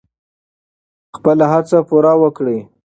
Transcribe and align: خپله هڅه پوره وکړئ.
خپله 1.15 1.45
هڅه 1.51 1.79
پوره 1.87 2.13
وکړئ. 2.21 2.59